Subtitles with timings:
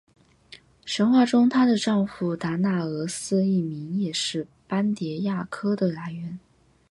[0.83, 6.39] 神话中她的丈夫达那俄斯一名也是斑蝶亚科的来源。